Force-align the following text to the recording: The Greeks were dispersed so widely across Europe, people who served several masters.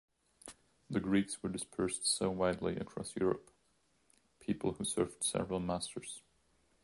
The 0.89 0.99
Greeks 0.99 1.43
were 1.43 1.49
dispersed 1.49 2.07
so 2.07 2.31
widely 2.31 2.75
across 2.75 3.15
Europe, 3.15 3.51
people 4.39 4.71
who 4.71 4.83
served 4.83 5.21
several 5.23 5.59
masters. 5.59 6.23